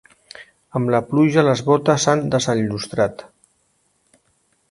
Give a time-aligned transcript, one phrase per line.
[0.79, 3.25] Amb la pluja les botes s'han desenllustrat.